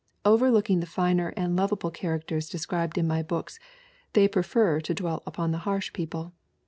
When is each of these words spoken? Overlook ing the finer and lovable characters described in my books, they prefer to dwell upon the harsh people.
Overlook 0.25 0.67
ing 0.67 0.79
the 0.79 0.87
finer 0.87 1.27
and 1.37 1.55
lovable 1.55 1.91
characters 1.91 2.49
described 2.49 2.97
in 2.97 3.07
my 3.07 3.21
books, 3.21 3.59
they 4.13 4.27
prefer 4.27 4.81
to 4.81 4.95
dwell 4.95 5.21
upon 5.27 5.51
the 5.51 5.59
harsh 5.59 5.93
people. 5.93 6.33